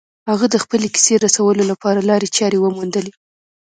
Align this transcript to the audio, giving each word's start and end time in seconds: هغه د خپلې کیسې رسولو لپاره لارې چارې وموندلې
هغه 0.29 0.45
د 0.49 0.55
خپلې 0.63 0.87
کیسې 0.93 1.15
رسولو 1.25 1.63
لپاره 1.71 2.07
لارې 2.09 2.27
چارې 2.37 2.57
وموندلې 2.59 3.11